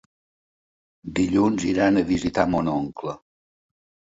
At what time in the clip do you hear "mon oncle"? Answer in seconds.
2.55-3.15